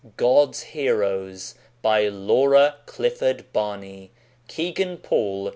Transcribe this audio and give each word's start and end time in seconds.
God's 0.17 0.63
Heroes 0.63 1.53
by 1.83 2.07
Laura 2.07 2.77
Clifford 2.87 3.53
Barney. 3.53 4.09
KEGAN 4.47 4.97
PAUL. 5.03 5.49